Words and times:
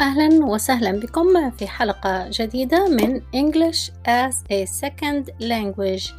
أهلا 0.00 0.44
وسهلا 0.44 0.92
بكم 1.00 1.50
في 1.50 1.66
حلقة 1.66 2.30
جديدة 2.32 2.88
من 2.88 3.20
English 3.20 3.90
as 4.06 4.34
a 4.52 4.66
Second 4.66 5.30
Language 5.42 6.12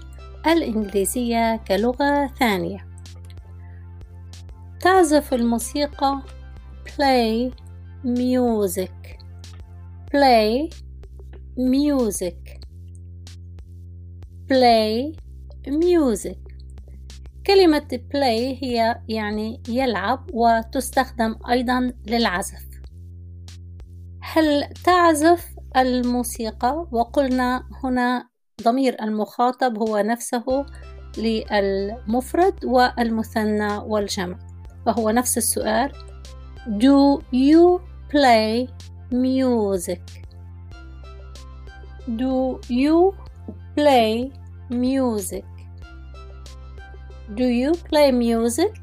الإنجليزية 0.48 1.56
كلغة 1.68 2.28
ثانية. 2.28 2.88
تعزف 4.82 5.34
الموسيقى 5.34 6.22
play 6.88 7.52
music 8.06 9.18
play 10.12 10.70
music 11.58 12.60
play 14.52 15.16
music. 15.68 16.38
كلمة 17.48 18.00
play 18.14 18.64
هي 18.64 19.02
يعني 19.08 19.62
يلعب 19.70 20.30
وتستخدم 20.34 21.36
أيضا 21.50 21.94
للعزف. 22.08 22.69
هل 24.32 24.74
تعزف 24.84 25.56
الموسيقى 25.78 26.88
وقلنا 26.92 27.64
هنا 27.84 28.30
ضمير 28.64 29.04
المخاطب 29.04 29.78
هو 29.78 29.98
نفسه 29.98 30.66
للمفرد 31.18 32.66
والمثنى 32.66 33.78
والجمع 33.78 34.38
فهو 34.86 35.10
نفس 35.10 35.38
السؤال 35.38 35.92
Do 36.68 37.24
you 37.34 37.80
play 38.12 38.68
music? 39.12 40.02
Do 42.08 42.60
you 42.70 43.16
play 43.76 44.32
music? 44.70 45.46
Do 47.36 47.48
you 47.62 47.72
play 47.90 48.12
music? 48.12 48.76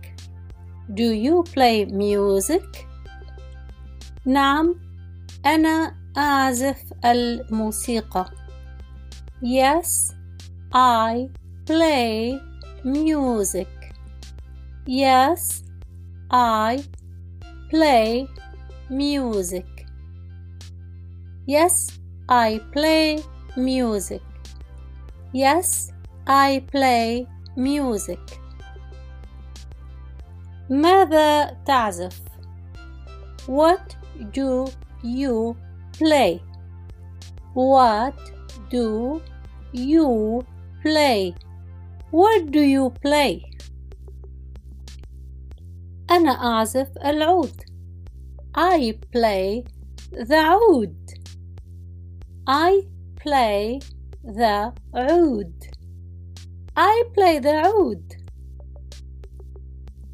Do 0.94 1.08
you 1.24 1.44
play 1.54 1.86
music? 1.86 2.86
نعم 4.26 4.85
أنا 5.45 5.95
أعزف 6.17 6.93
الموسيقى. 7.05 8.25
Yes, 9.43 10.13
I 10.73 11.29
play 11.65 12.39
music. 12.83 13.67
Yes, 14.87 15.63
I 16.31 16.83
play 17.69 18.27
music. 18.89 19.65
Yes, 21.47 21.75
I 22.29 22.59
play 22.73 23.23
music. 23.57 24.21
Yes, 25.33 25.91
I 26.27 26.61
play 26.71 27.27
music. 27.57 28.39
ماذا 30.69 31.57
تعزف? 31.65 32.21
What 33.47 33.95
do 34.33 34.71
you 35.03 35.55
play? 35.97 36.41
What 37.53 38.15
do 38.69 39.21
you 39.73 40.41
play? 40.81 41.35
What 42.11 42.51
do 42.51 42.61
you 42.61 42.91
play? 43.01 43.41
أنا 46.09 46.31
أعزف 46.31 46.97
العود. 47.05 47.61
I 48.57 48.93
play 49.11 49.63
the 50.11 50.35
عود. 50.35 50.97
I 52.47 52.87
play 53.15 53.79
the 54.23 54.73
عود. 54.93 55.53
I 56.75 57.03
play 57.13 57.39
the 57.39 57.53
عود. 57.65 58.13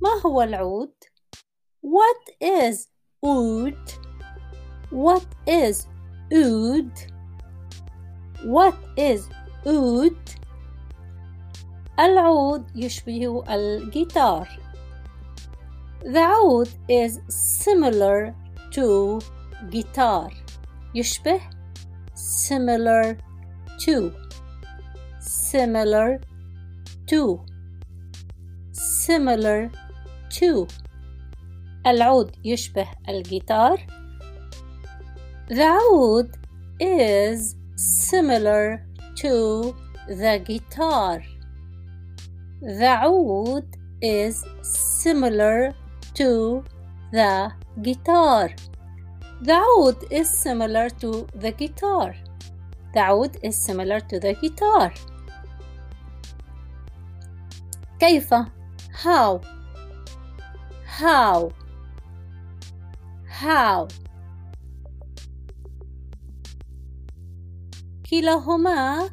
ما 0.02 0.22
هو 0.26 0.42
العود? 0.42 0.94
What 1.82 2.30
is 2.42 2.88
oud? 3.26 4.01
What 4.92 5.26
is 5.48 5.88
oud? 6.34 6.92
What 8.46 8.76
is 8.98 9.30
oud? 9.66 10.18
العود 12.00 12.66
يشبه 12.76 13.44
الجيتار. 13.50 14.48
The 16.04 16.24
oud 16.24 16.70
is 16.90 17.20
similar 17.28 18.34
to 18.72 19.20
guitar. 19.70 20.32
يشبه 20.96 21.40
similar 22.16 23.18
to 23.80 24.12
similar 25.20 26.20
to 27.08 27.40
similar 28.72 29.70
to 30.30 30.68
العود 31.88 32.36
يشبه 32.46 32.88
الجيتار 33.10 33.88
the 35.48 35.64
oud 35.64 36.30
is 36.80 37.56
similar 37.76 38.86
to 39.16 39.76
the 40.08 40.42
guitar. 40.46 41.24
The 42.62 42.98
oud 43.04 43.66
is 44.02 44.44
similar 44.62 45.74
to 46.16 46.64
the 47.12 47.52
guitar. 47.82 48.50
The 49.42 49.54
oud 49.54 50.12
is 50.12 50.30
similar 50.30 50.90
to 51.02 51.28
the 51.36 51.52
guitar. 51.52 52.16
The 52.94 53.02
oud 53.02 53.38
is 53.44 53.56
similar 53.58 54.00
to 54.00 54.20
the 54.20 54.34
guitar. 54.34 54.94
كيف 58.00 58.34
how 58.92 59.42
how 60.86 61.52
how 63.28 63.88
كلاهما 68.12 69.10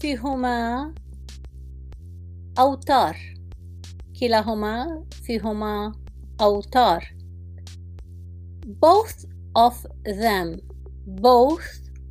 فيهما 0.00 0.94
أوتار 2.58 3.16
كلاهما 4.20 5.04
فيهما 5.22 5.92
أوتار 6.40 7.04
both 8.66 9.26
of 9.56 9.74
them 10.04 10.60
both 11.06 11.68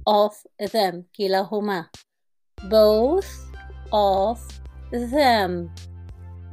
of 0.09 0.33
them 0.73 1.03
كلاهما 1.17 1.85
both 2.63 3.29
of 3.93 4.39
them 4.91 5.69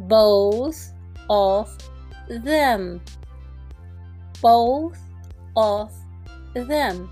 both 0.00 0.92
of 1.30 1.68
them 2.28 3.00
both 4.42 4.98
of 5.56 5.90
them 6.54 7.08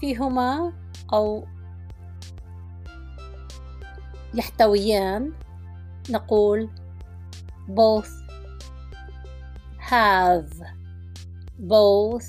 فيهما 0.00 0.72
أو 1.12 1.46
يحتويان 4.34 5.32
نقول 6.10 6.68
both 7.68 8.10
have 9.90 10.50
both 11.58 12.26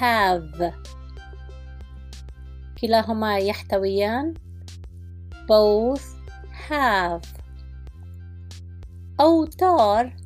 have 0.00 0.72
كلاهما 2.80 3.38
يحتويان 3.38 4.34
both 5.48 6.02
have 6.68 7.26
أوتار 9.20 10.16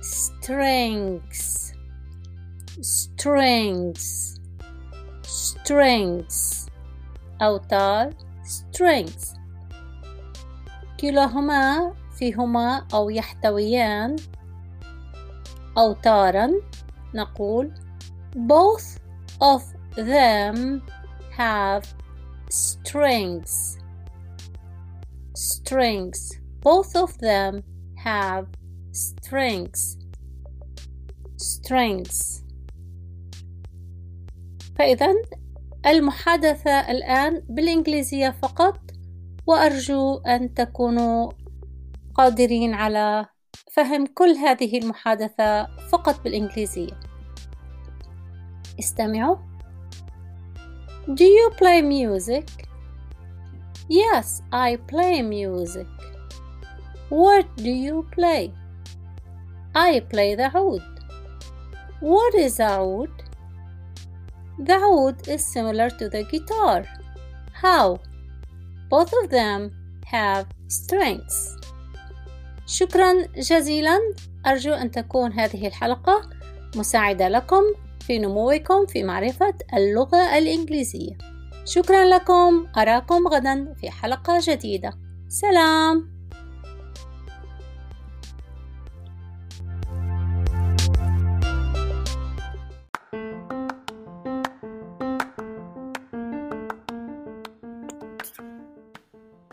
strings 0.00 1.72
strings 2.80 4.39
strings 5.29 6.69
أوتار 7.41 8.13
strings 8.43 9.37
كلاهما 10.99 11.93
فيهما 12.17 12.87
أو 12.93 13.09
يحتويان 13.09 14.15
أوتارا 15.77 16.51
نقول 17.13 17.71
both 18.35 18.99
of 19.41 19.63
them 19.95 20.81
have 21.37 21.83
strings 22.49 23.77
strings 25.35 26.19
both 26.61 26.95
of 26.95 27.17
them 27.19 27.63
have 27.97 28.45
strings 28.91 29.97
strings 31.37 32.43
فإذا 34.80 35.14
المحادثة 35.86 36.90
الآن 36.90 37.42
بالإنجليزية 37.48 38.30
فقط 38.30 38.80
وأرجو 39.46 40.18
أن 40.18 40.54
تكونوا 40.54 41.30
قادرين 42.14 42.74
على 42.74 43.26
فهم 43.72 44.06
كل 44.06 44.30
هذه 44.30 44.78
المحادثة 44.78 45.66
فقط 45.88 46.24
بالإنجليزية 46.24 47.00
استمعوا 48.78 49.36
Do 51.08 51.24
you 51.24 51.50
play 51.58 51.82
music? 51.82 52.48
Yes, 53.88 54.42
I 54.52 54.76
play 54.76 55.20
music. 55.22 55.88
What 57.10 57.46
do 57.56 57.70
you 57.70 58.06
play? 58.16 58.52
I 59.74 60.00
play 60.00 60.34
the 60.36 60.50
oud. 60.54 60.82
What 62.00 62.34
is 62.34 62.60
oud? 62.60 63.29
The 64.60 64.74
oud 64.74 65.28
is 65.28 65.44
similar 65.44 65.88
to 65.90 66.08
the 66.10 66.24
guitar. 66.24 66.84
How? 67.52 67.98
Both 68.90 69.12
of 69.22 69.30
them 69.30 69.70
have 70.04 70.46
strengths. 70.68 71.56
شكرا 72.66 73.26
جزيلا 73.36 73.98
أرجو 74.46 74.72
أن 74.72 74.90
تكون 74.90 75.32
هذه 75.32 75.66
الحلقة 75.66 76.30
مساعدة 76.76 77.28
لكم 77.28 77.62
في 78.00 78.18
نموكم 78.18 78.86
في 78.86 79.02
معرفة 79.02 79.54
اللغة 79.74 80.38
الإنجليزية 80.38 81.18
شكرا 81.64 82.04
لكم 82.04 82.66
أراكم 82.76 83.28
غدا 83.28 83.74
في 83.80 83.90
حلقة 83.90 84.38
جديدة 84.42 84.92
سلام 85.28 86.19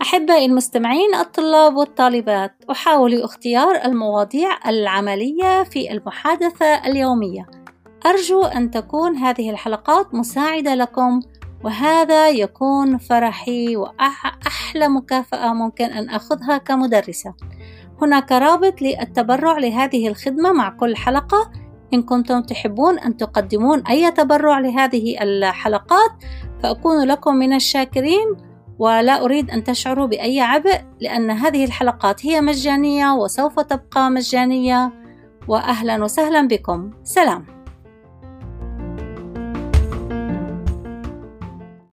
أحبائي 0.07 0.45
المستمعين 0.45 1.15
الطلاب 1.15 1.75
والطالبات 1.75 2.51
أحاول 2.71 3.21
اختيار 3.21 3.75
المواضيع 3.85 4.49
العملية 4.67 5.63
في 5.63 5.91
المحادثة 5.91 6.65
اليومية. 6.65 7.47
أرجو 8.05 8.43
أن 8.43 8.71
تكون 8.71 9.15
هذه 9.15 9.49
الحلقات 9.49 10.13
مساعدة 10.13 10.75
لكم 10.75 11.19
وهذا 11.63 12.29
يكون 12.29 12.97
فرحي 12.97 13.75
وأحلى 13.75 14.87
مكافأة 14.87 15.53
ممكن 15.53 15.85
أن 15.85 16.09
أخذها 16.09 16.57
كمدرسة. 16.57 17.33
هناك 18.01 18.31
رابط 18.31 18.81
للتبرع 18.81 19.57
لهذه 19.57 20.07
الخدمة 20.07 20.51
مع 20.51 20.69
كل 20.69 20.95
حلقة. 20.95 21.51
إن 21.93 22.03
كنتم 22.03 22.41
تحبون 22.41 22.99
أن 22.99 23.17
تقدمون 23.17 23.87
أي 23.87 24.11
تبرع 24.11 24.59
لهذه 24.59 25.21
الحلقات 25.21 26.11
فأكون 26.63 27.07
لكم 27.07 27.35
من 27.35 27.53
الشاكرين. 27.53 28.46
ولا 28.79 29.25
أريد 29.25 29.51
أن 29.51 29.63
تشعروا 29.63 30.05
بأي 30.05 30.41
عبء 30.41 30.81
لأن 31.01 31.31
هذه 31.31 31.65
الحلقات 31.65 32.25
هي 32.25 32.41
مجانية 32.41 33.13
وسوف 33.13 33.59
تبقى 33.59 34.09
مجانية. 34.09 34.91
وأهلا 35.47 36.03
وسهلا 36.03 36.47
بكم. 36.47 36.91
سلام. 37.03 37.56